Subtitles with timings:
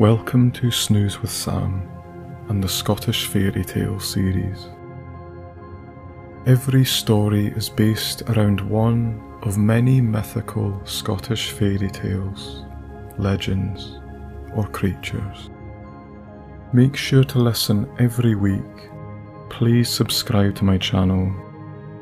[0.00, 1.86] Welcome to Snooze with Sam
[2.48, 4.70] and the Scottish Fairy Tale series.
[6.46, 12.64] Every story is based around one of many mythical Scottish fairy tales,
[13.18, 14.00] legends,
[14.54, 15.50] or creatures.
[16.72, 18.88] Make sure to listen every week.
[19.50, 21.30] Please subscribe to my channel.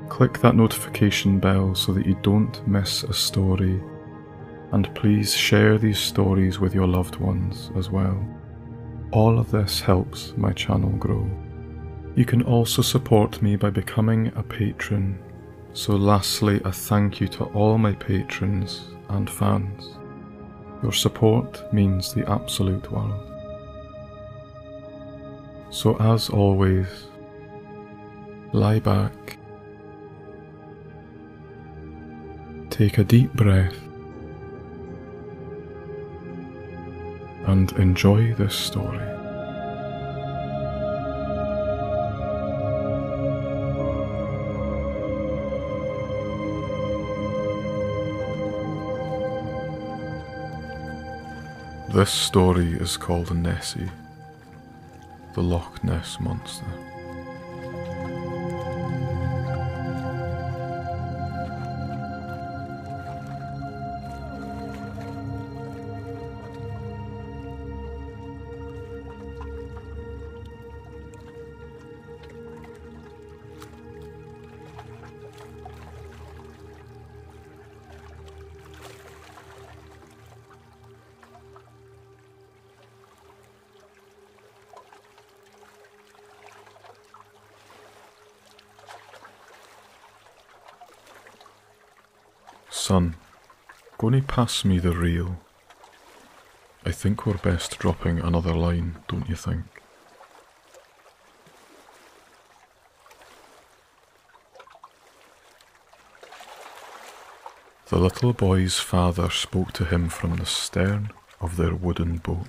[0.09, 3.83] Click that notification bell so that you don't miss a story
[4.73, 8.23] and please share these stories with your loved ones as well.
[9.13, 11.29] All of this helps my channel grow.
[12.15, 15.19] You can also support me by becoming a patron.
[15.73, 19.97] So, lastly, a thank you to all my patrons and fans.
[20.83, 23.25] Your support means the absolute world.
[25.71, 26.89] So, as always,
[28.53, 29.39] lie back,
[32.71, 33.88] take a deep breath
[37.49, 38.99] and enjoy this story.
[51.95, 53.91] This story is called Nessie,
[55.33, 56.67] the Loch Ness Monster.
[94.39, 95.37] Pass me the reel.
[96.87, 99.65] I think we're best dropping another line, don't you think?
[107.89, 111.11] The little boy's father spoke to him from the stern
[111.41, 112.47] of their wooden boat.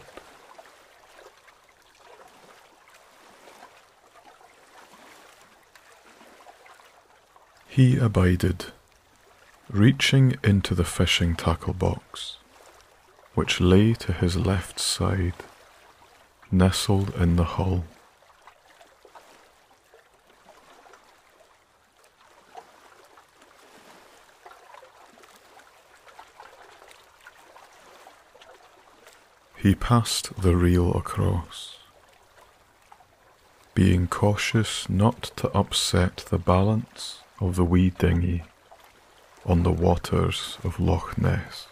[7.67, 8.73] He abided
[9.69, 12.37] reaching into the fishing tackle box,
[13.35, 15.33] which lay to his left side,
[16.51, 17.83] nestled in the hull.
[29.55, 31.77] He passed the reel across,
[33.75, 38.43] being cautious not to upset the balance of the wee dinghy
[39.45, 41.67] on the waters of Loch Ness.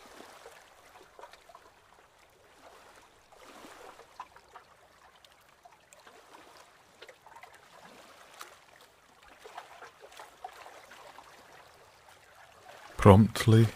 [12.97, 13.67] Promptly,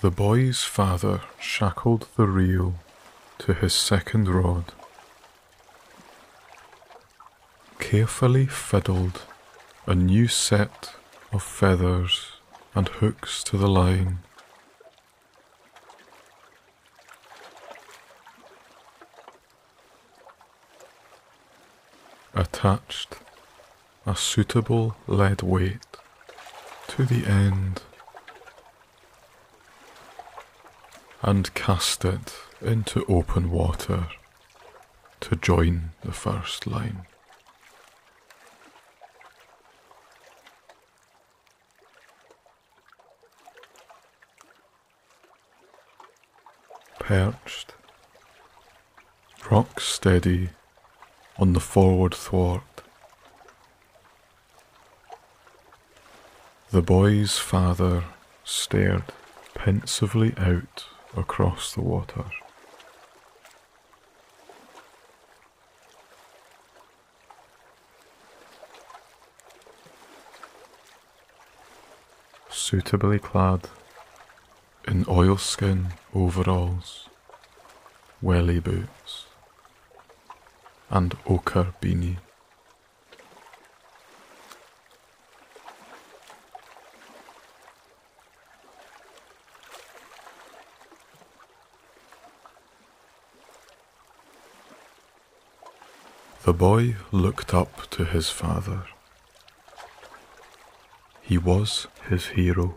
[0.00, 2.74] the boy's father shackled the reel
[3.38, 4.72] to his second rod,
[7.78, 9.22] carefully fiddled
[9.86, 10.94] a new set
[11.32, 12.33] of feathers
[12.74, 14.18] and hooks to the line.
[22.34, 23.16] Attached
[24.06, 25.86] a suitable lead weight
[26.88, 27.82] to the end
[31.22, 34.08] and cast it into open water
[35.20, 37.06] to join the first line.
[47.06, 47.74] Perched,
[49.50, 50.48] rock steady
[51.38, 52.62] on the forward thwart.
[56.70, 58.04] The boy's father
[58.42, 59.12] stared
[59.52, 62.24] pensively out across the water.
[72.48, 73.68] Suitably clad
[74.94, 77.08] in oilskin overalls,
[78.22, 79.26] welly boots,
[80.88, 82.18] and ochre beanie.
[96.44, 98.84] The boy looked up to his father.
[101.20, 102.74] He was his hero.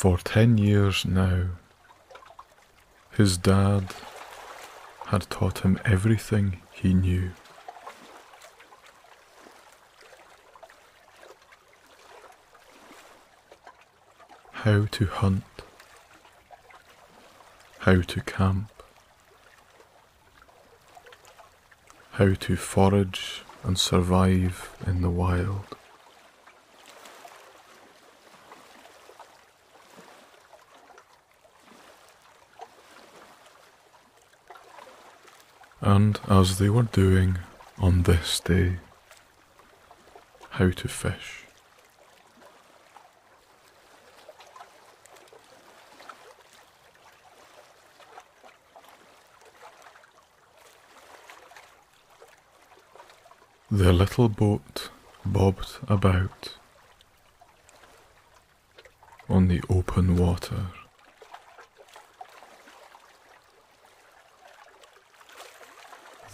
[0.00, 1.46] For ten years now,
[3.10, 3.94] his dad
[5.06, 7.32] had taught him everything he knew.
[14.52, 15.42] How to hunt,
[17.80, 18.70] how to camp,
[22.12, 25.76] how to forage and survive in the wild.
[35.96, 37.38] And as they were doing
[37.76, 38.76] on this day,
[40.50, 41.46] how to fish.
[53.68, 54.90] The little boat
[55.26, 56.54] bobbed about
[59.28, 60.66] on the open water.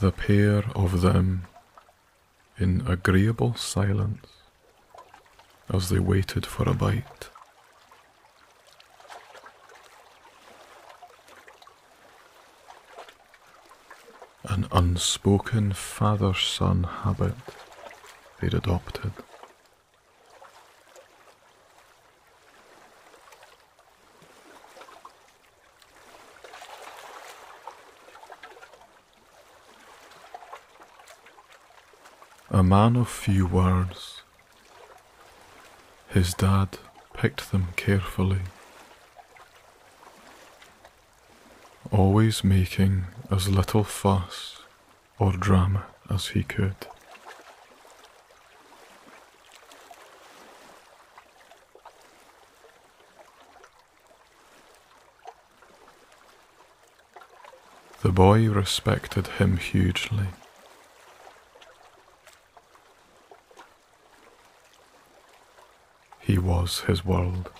[0.00, 1.46] The pair of them
[2.58, 4.26] in agreeable silence
[5.72, 7.30] as they waited for a bite.
[14.48, 17.34] an unspoken father son habit
[18.40, 19.12] they'd adopted.
[32.50, 34.22] A man of few words,
[36.08, 36.78] his dad
[37.12, 38.42] picked them carefully
[41.90, 44.60] always making as little fuss
[45.18, 46.74] or drama as he could.
[58.02, 60.28] The boy respected him hugely.
[66.26, 67.52] He was his world.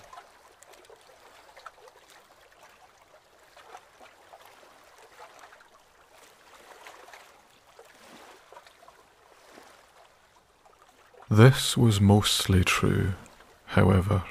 [11.29, 13.13] This was mostly true,
[13.67, 14.23] however,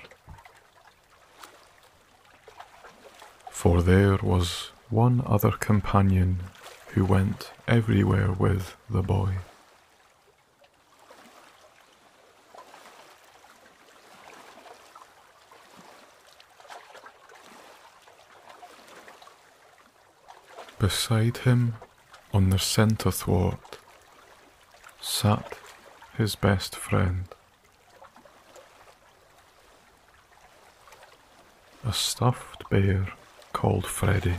[3.51, 6.41] for there was one other companion
[6.89, 9.37] who went everywhere with the boy.
[20.87, 21.75] Beside him,
[22.33, 23.79] on the centre thwart,
[25.01, 25.59] sat
[26.17, 27.25] his best friend.
[31.85, 33.09] A stuffed bear
[33.53, 34.37] called Freddy.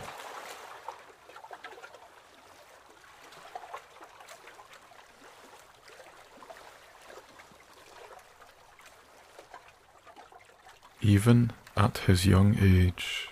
[11.02, 13.27] Even at his young age,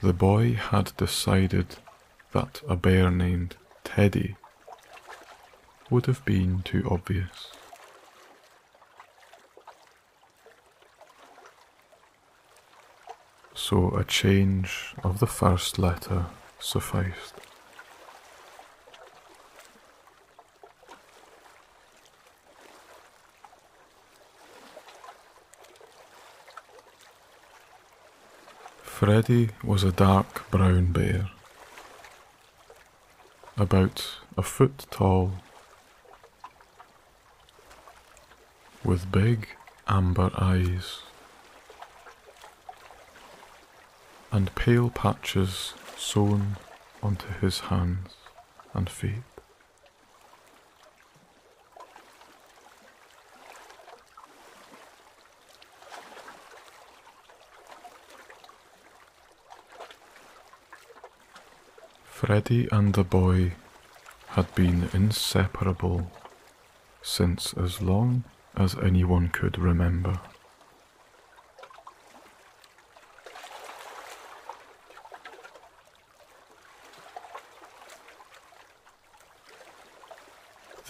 [0.00, 1.76] the boy had decided
[2.32, 4.36] that a bear named Teddy
[5.90, 7.50] would have been too obvious.
[13.54, 16.26] So a change of the first letter
[16.60, 17.34] sufficed.
[28.98, 31.30] Freddy was a dark brown bear,
[33.56, 35.34] about a foot tall
[38.82, 39.50] with big
[39.86, 41.02] amber eyes
[44.32, 46.56] and pale patches sewn
[47.00, 48.16] onto his hands
[48.74, 49.27] and feet.
[62.28, 63.52] Freddy and the boy
[64.26, 66.12] had been inseparable
[67.00, 68.22] since as long
[68.54, 70.20] as anyone could remember.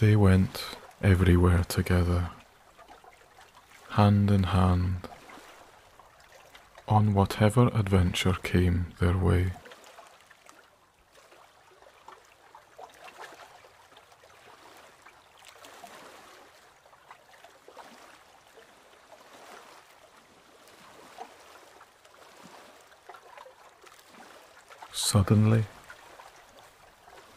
[0.01, 0.65] They went
[1.01, 2.31] everywhere together,
[3.91, 5.07] hand in hand,
[6.89, 9.53] on whatever adventure came their way.
[25.11, 25.65] Suddenly,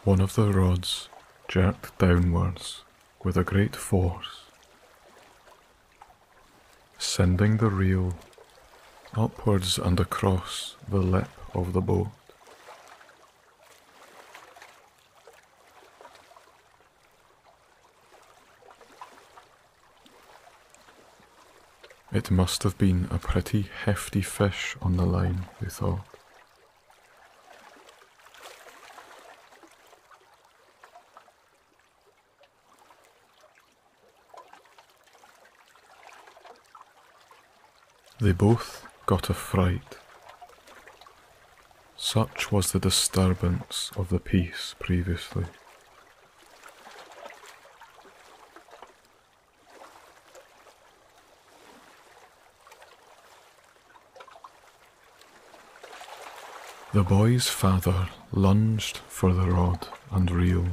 [0.05, 1.09] one of the rods
[1.49, 2.83] jerked downwards
[3.25, 4.43] with a great force,
[6.99, 8.15] sending the reel
[9.17, 12.09] upwards and across the lip of the boat.
[22.13, 26.22] It must have been a pretty hefty fish on the line, they thought.
[38.23, 39.99] They both got a fright.
[41.97, 45.47] Such was the disturbance of the peace previously.
[56.93, 60.69] The boy's father lunged for the rod and reel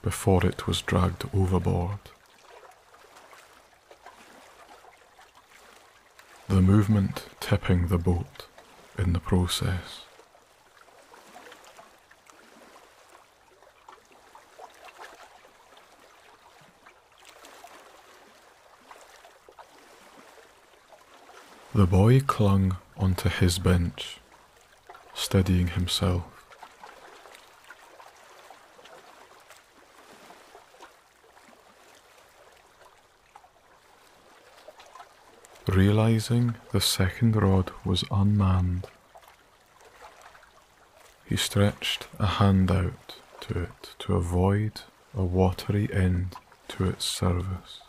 [0.00, 1.98] before it was dragged overboard.
[6.48, 8.46] The movement tipping the boat
[8.96, 10.04] in the process.
[21.74, 24.18] The boy clung onto his bench
[25.14, 26.35] steadying himself.
[35.76, 38.86] Realizing the second rod was unmanned,
[41.26, 44.80] he stretched a hand out to it to avoid
[45.14, 46.34] a watery end
[46.68, 47.82] to its service.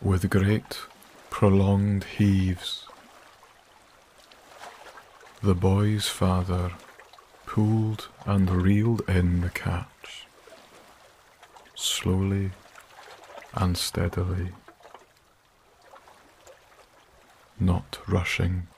[0.00, 0.78] with great
[1.30, 2.86] prolonged heaves.
[5.44, 6.72] The boy's father
[7.44, 10.26] pulled and reeled in the catch,
[11.74, 12.52] slowly
[13.52, 14.52] and steadily,
[17.60, 18.68] not rushing.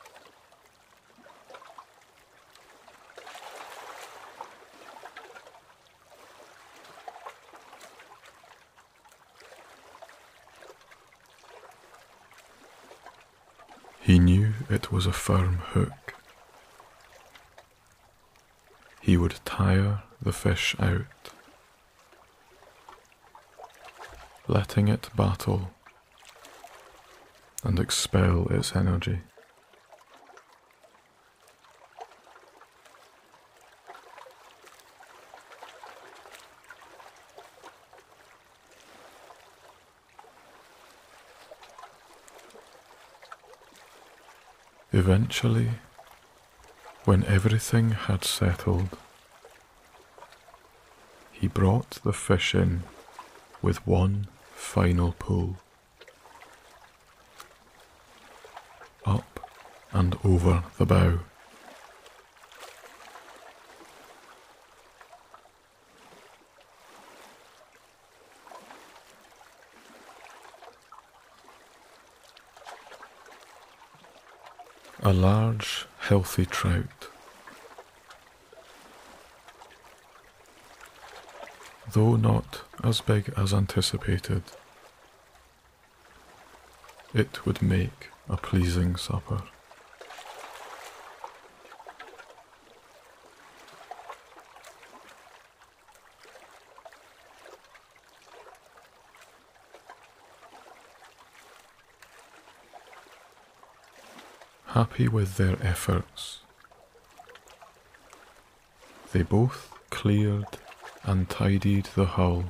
[14.01, 16.06] He knew it was a firm hook.
[19.07, 21.31] He would tire the fish out,
[24.49, 25.71] letting it battle
[27.63, 29.21] and expel its energy.
[44.93, 45.71] Eventually,
[47.07, 48.89] when everything had settled,
[51.31, 52.83] he brought the fish in
[53.63, 55.57] with one final pull.
[59.05, 59.49] Up
[59.93, 61.21] and over the bow.
[75.05, 76.96] A large, healthy trout.
[81.97, 84.43] Though not as big as anticipated,
[87.15, 89.41] it would make a pleasing supper.
[104.67, 106.41] happy with their efforts.
[109.13, 110.59] They both cleared
[111.07, 112.47] and tidied the hull,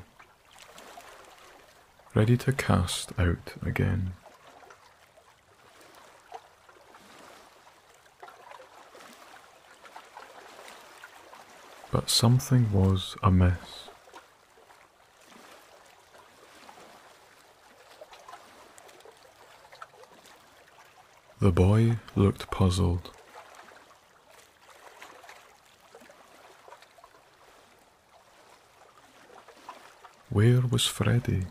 [2.14, 4.14] ready to cast out again.
[11.92, 13.88] But something was amiss.
[21.38, 23.15] The boy looked puzzled.
[30.36, 31.46] Where was Freddy?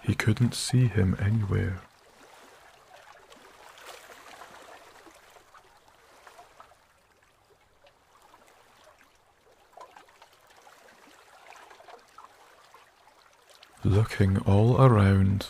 [0.00, 1.82] He couldn't see him anywhere.
[13.84, 15.48] Looking all around,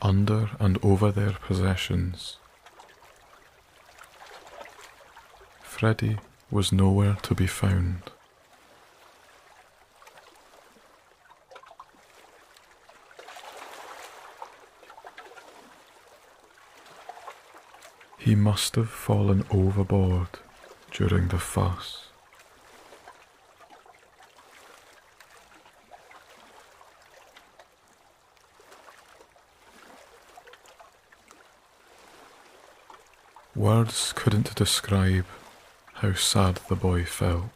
[0.00, 2.38] under and over their possessions,
[5.60, 6.16] Freddy
[6.50, 8.02] was nowhere to be found.
[18.18, 20.28] He must have fallen overboard
[20.90, 22.08] during the fuss.
[33.54, 35.26] Words couldn't describe
[35.94, 37.50] how sad the boy felt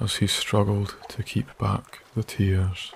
[0.00, 2.92] as he struggled to keep back the tears.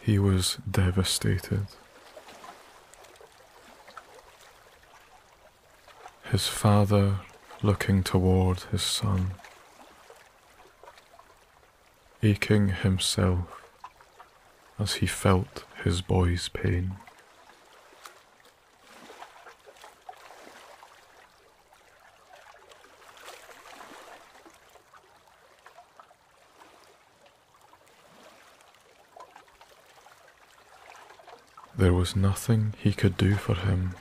[0.00, 1.66] He was devastated.
[6.30, 7.20] His father
[7.62, 9.32] looking toward his son
[12.22, 13.62] aching himself
[14.78, 16.96] as he felt his boy's pain.
[31.76, 33.94] There was nothing he could do for him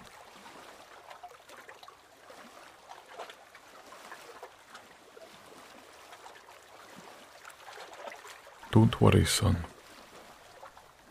[8.77, 9.65] Don't worry, son.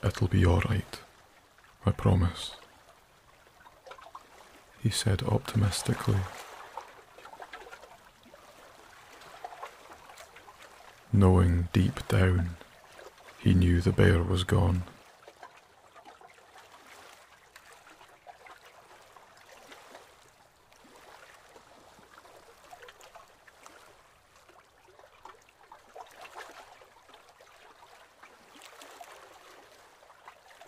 [0.04, 1.00] It'll be alright.
[1.84, 2.52] I promise.
[4.80, 6.20] He said optimistically.
[11.12, 12.50] Knowing deep down
[13.40, 14.84] he knew the bear was gone.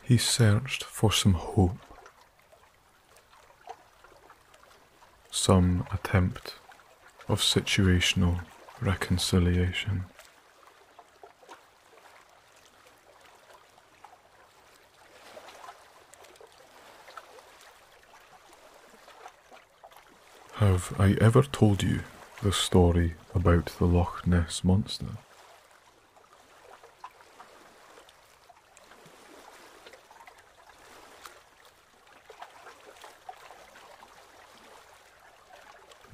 [0.08, 1.76] He searched for some hope,
[5.30, 6.54] some attempt
[7.28, 8.40] of situational
[8.80, 10.06] reconciliation.
[20.54, 22.00] Have I ever told you
[22.42, 25.18] the story about the Loch Ness Monster?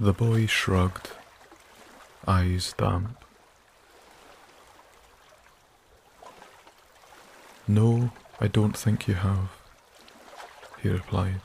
[0.04, 1.12] The boy shrugged,
[2.28, 3.24] eyes damp.
[7.66, 9.48] No, I don't think you have,
[10.82, 11.40] he replied.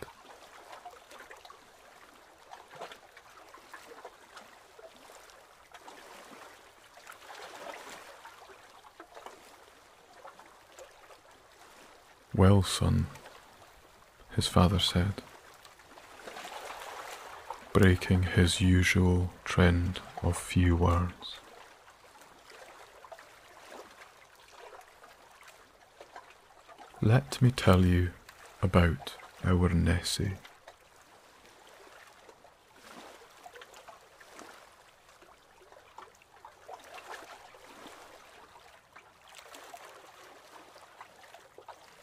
[12.36, 13.08] Well, son,
[14.36, 15.22] his father said
[17.74, 21.40] breaking his usual trend of few words.
[27.02, 28.12] Let me tell you
[28.62, 29.14] about
[29.46, 30.34] our Nessie.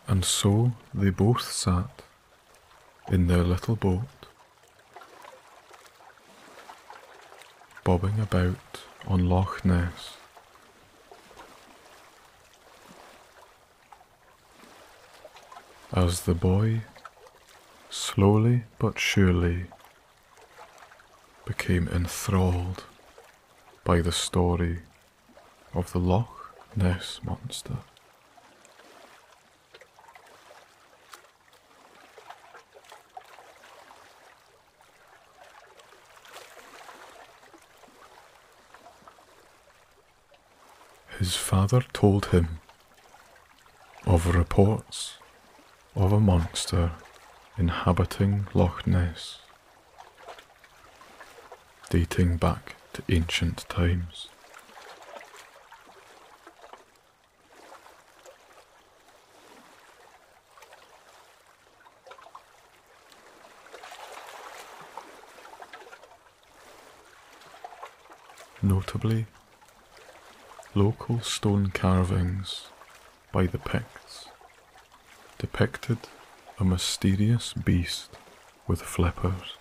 [0.09, 2.02] And so they both sat
[3.09, 4.05] in their little boat
[7.87, 10.16] bobbing about on Loch Ness.
[15.92, 16.81] As the boy,
[17.88, 19.66] slowly but surely,
[21.44, 22.83] became enthralled
[23.85, 24.81] by the story
[25.72, 27.77] of the Loch Ness Monster.
[41.18, 42.59] His father told him
[44.05, 45.14] of reports
[45.94, 46.92] of a monster
[47.57, 49.38] inhabiting Loch Ness,
[51.88, 54.29] dating back to ancient times.
[68.62, 69.26] Notably,
[70.77, 72.67] Local stone carvings
[73.33, 74.29] by the Picts
[75.39, 75.97] depicted
[76.61, 78.11] a mysterious beast
[78.67, 79.55] with flippers.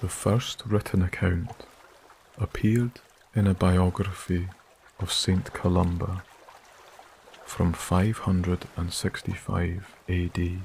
[0.00, 1.66] The first written account
[2.38, 3.00] appeared
[3.34, 4.48] in a biography
[4.98, 6.22] of Saint Columba
[7.48, 10.58] from 565 AD.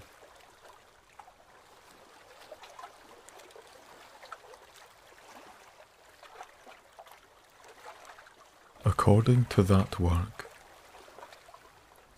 [8.85, 10.51] According to that work,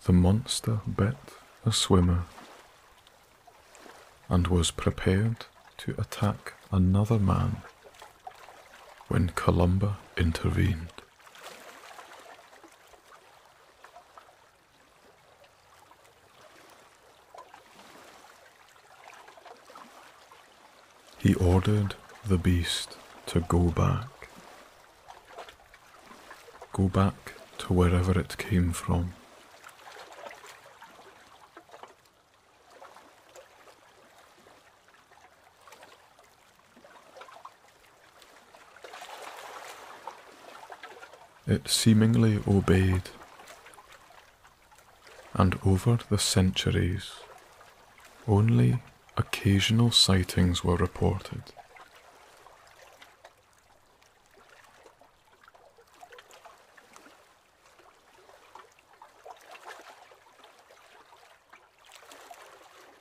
[0.04, 1.16] the monster bit
[1.64, 2.24] a swimmer
[4.28, 5.46] and was prepared
[5.78, 7.62] to attack another man
[9.06, 10.95] when Columba intervened.
[21.26, 24.28] He ordered the beast to go back.
[26.72, 29.12] Go back to wherever it came from.
[41.48, 43.10] It seemingly obeyed,
[45.34, 47.10] and over the centuries,
[48.28, 48.80] only
[49.16, 51.42] occasional sightings were reported.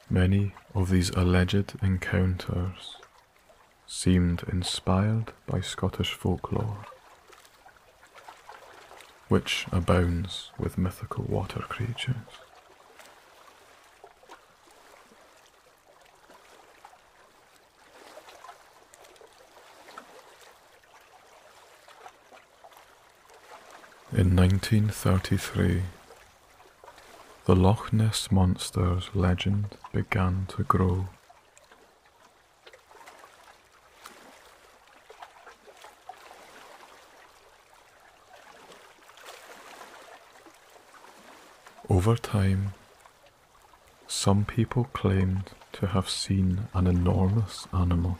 [0.09, 2.95] Many of these alleged encounters
[3.85, 6.85] seemed inspired by Scottish folklore,
[9.27, 12.15] which abounds with mythical water creatures.
[24.17, 25.81] In 1933,
[27.43, 31.09] the Loch Ness Monster's legend began to grow.
[41.89, 42.73] Over time,
[44.07, 48.19] some people claimed to have seen an enormous animal.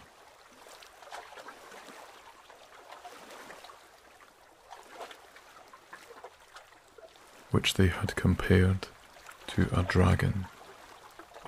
[7.56, 8.88] Which they had compared
[9.48, 10.46] to a dragon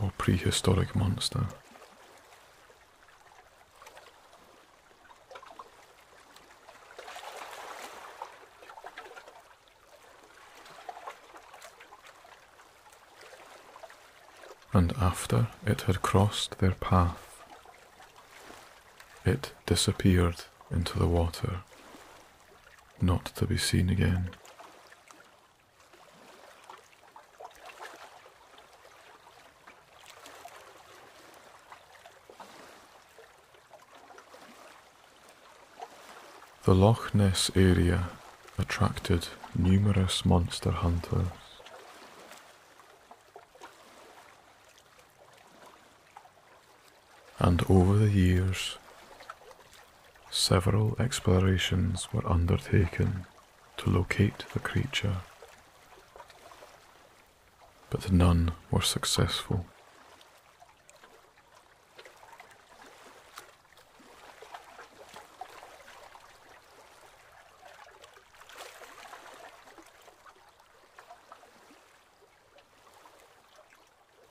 [0.02, 1.48] or prehistoric monster.
[14.72, 17.44] And after it had crossed their path,
[19.26, 21.64] it disappeared into the water,
[23.02, 24.30] not to be seen again.
[36.68, 38.10] The Loch Ness area
[38.58, 41.28] attracted numerous monster hunters.
[47.40, 48.78] And over the years,
[50.30, 53.28] several explorations were undertaken
[53.78, 55.20] to locate the creature,
[57.90, 59.66] but none were successful.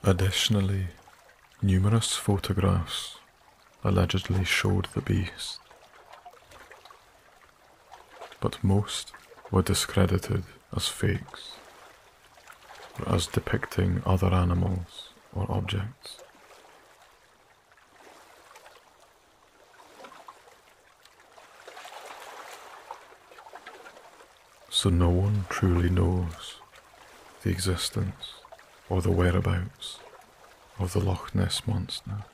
[0.09, 0.87] Additionally,
[1.61, 3.17] numerous photographs
[3.83, 5.59] allegedly showed the beast,
[8.41, 9.11] but most
[9.51, 11.55] were discredited as fakes
[13.01, 16.19] or as depicting other animals or objects.
[24.71, 26.61] So no one truly knows
[27.43, 28.46] the existence
[28.89, 29.99] or the whereabouts
[30.79, 32.25] of the Loch Ness Monster.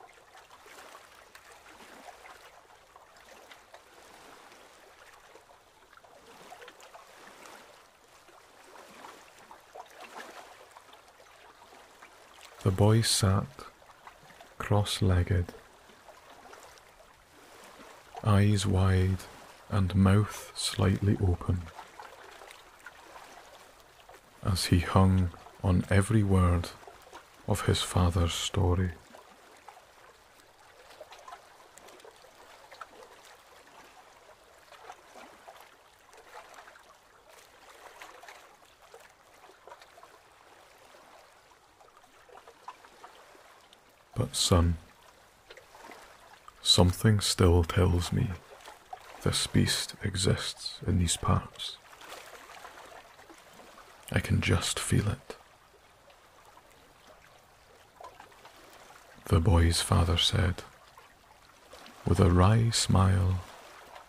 [12.63, 13.47] The boy sat
[14.59, 15.47] cross legged,
[18.23, 19.19] eyes wide
[19.69, 21.63] and mouth slightly open,
[24.45, 25.31] as he hung
[25.63, 26.71] on every word
[27.47, 28.91] of his father's story.
[44.15, 44.77] But, son,
[46.61, 48.29] something still tells me
[49.23, 51.77] this beast exists in these parts.
[54.11, 55.37] I can just feel it.
[59.33, 60.57] The boy's father said,
[62.07, 63.41] with a wry smile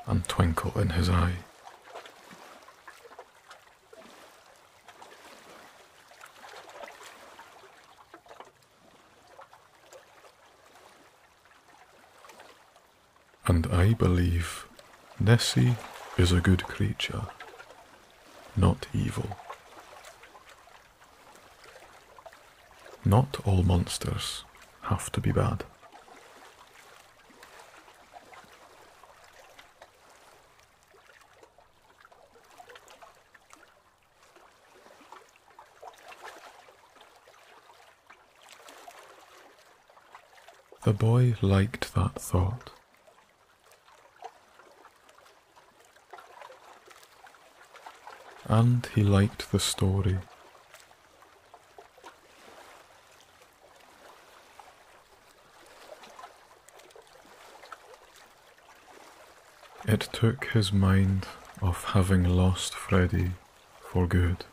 [0.05, 1.35] and twinkle in his eye.
[13.47, 14.67] And I believe
[15.21, 15.77] Nessie
[16.17, 17.27] is a good creature,
[18.57, 19.37] not evil.
[23.05, 24.43] Not all monsters
[24.93, 25.63] have to be bad.
[40.83, 42.69] The boy liked that thought.
[48.45, 50.19] And he liked the story.
[59.93, 61.27] It took his mind
[61.61, 63.33] off having lost Freddy
[63.79, 64.43] for good.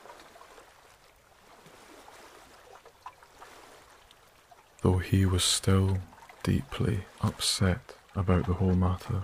[4.83, 6.01] Though he was still
[6.43, 9.23] deeply upset about the whole matter.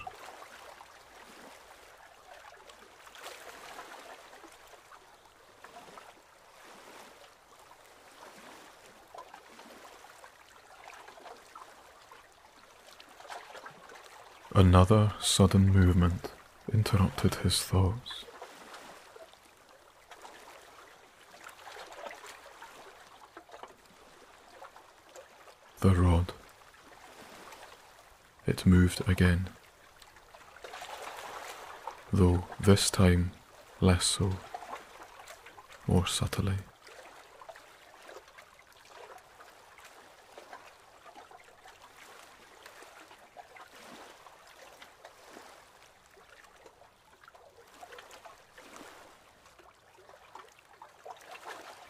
[14.56, 16.30] Another sudden movement
[16.72, 18.24] interrupted his thoughts.
[25.80, 26.32] The rod.
[28.46, 29.50] It moved again,
[32.10, 33.32] though this time
[33.82, 34.38] less so,
[35.86, 36.54] more subtly.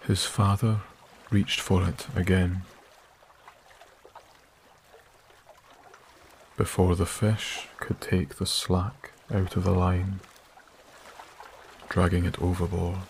[0.06, 0.82] His father
[1.30, 2.62] reached for it again.
[6.56, 10.20] Before the fish could take the slack out of the line,
[11.88, 13.00] dragging it overboard.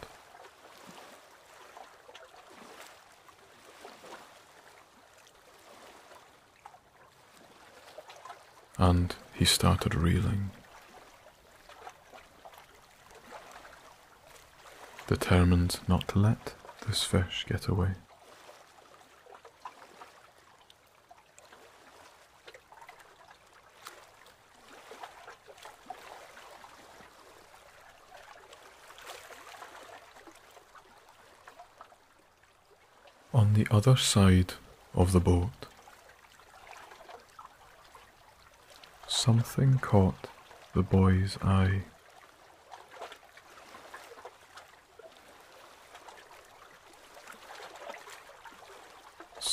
[8.79, 10.51] And he started reeling.
[15.07, 16.55] Determined not to let
[16.87, 17.91] this fish get away.
[33.35, 34.55] On the other side
[34.95, 35.51] of the boat,
[39.07, 40.29] something caught
[40.73, 41.83] the boy's eye.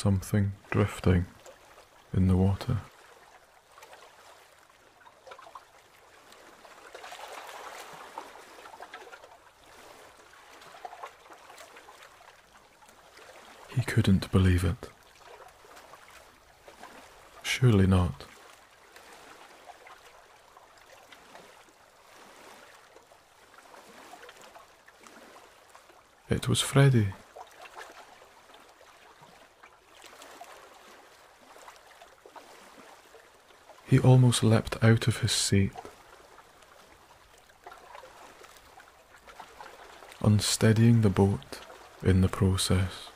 [0.04, 1.26] Something drifting
[2.14, 2.80] in the water.
[13.74, 14.90] He couldn't believe it.
[17.42, 18.26] Surely not.
[26.30, 27.14] It was Freddy.
[33.94, 35.72] He almost leapt out of his seat,
[40.20, 41.60] unsteadying the boat
[42.02, 43.12] in the process.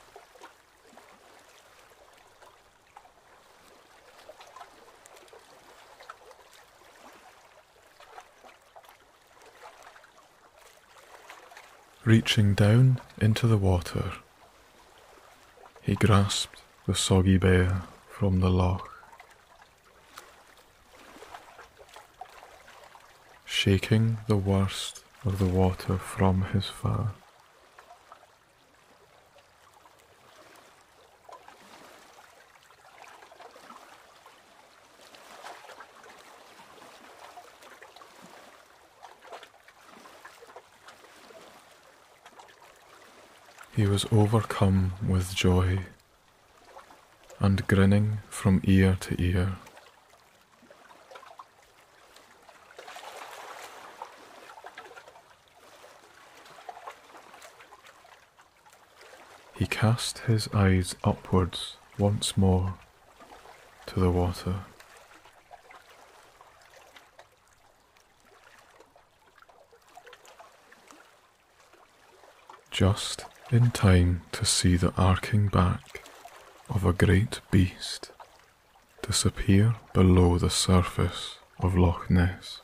[12.06, 14.12] Reaching down into the water,
[15.82, 18.97] he grasped the soggy bear from the loch.
[23.68, 27.10] Shaking the worst of the water from his fur.
[43.76, 45.80] He was overcome with joy
[47.42, 49.58] and grinning from ear to ear.
[59.78, 62.74] Cast his eyes upwards once more
[63.86, 64.56] to the water.
[72.72, 76.04] Just in time to see the arcing back
[76.72, 78.10] of a great beast
[79.04, 82.62] disappear below the surface of Loch Ness.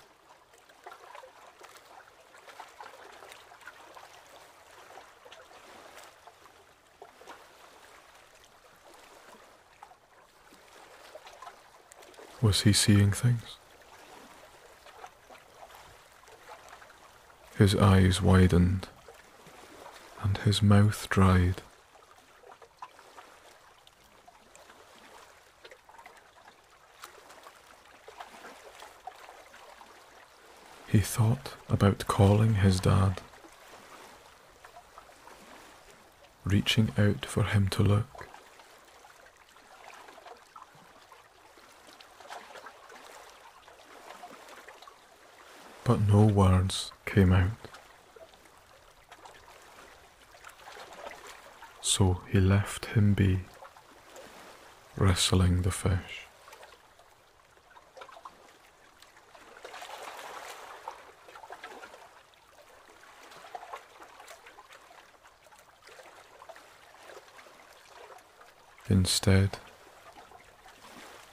[12.43, 13.55] Was he seeing things?
[17.57, 18.89] His eyes widened
[20.21, 21.61] and his mouth dried.
[30.89, 33.21] He thought about calling his dad,
[36.43, 38.12] reaching out for him to look.
[45.93, 47.51] But no words came out.
[51.81, 53.41] So he left him be,
[54.97, 56.25] wrestling the fish.
[68.89, 69.59] Instead,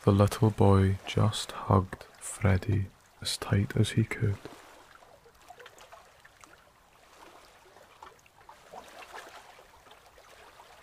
[0.05, 2.89] the little boy just hugged Freddie
[3.23, 4.37] as tight as he could.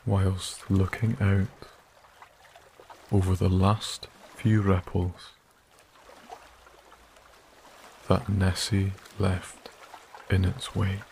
[0.06, 1.48] Whilst looking out
[3.12, 5.32] over the last few ripples
[8.08, 9.70] that Nessie left
[10.30, 11.07] in its wake.